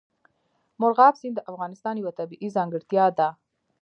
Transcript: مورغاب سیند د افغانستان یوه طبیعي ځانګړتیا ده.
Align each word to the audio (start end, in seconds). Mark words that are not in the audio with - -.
مورغاب 0.79 1.13
سیند 1.21 1.35
د 1.37 1.45
افغانستان 1.51 1.95
یوه 2.01 2.13
طبیعي 2.19 2.49
ځانګړتیا 2.55 3.05
ده. 3.17 3.29